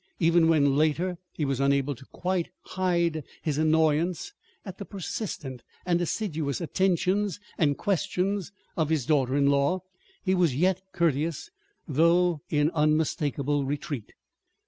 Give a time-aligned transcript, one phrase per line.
[0.19, 4.33] Even when, later, he was unable quite to hide his annoyance
[4.65, 9.81] at the persistent and assiduous attentions and questions of his daughter in law,
[10.23, 11.51] he was yet courteous,
[11.87, 14.13] though in unmistakable retreat.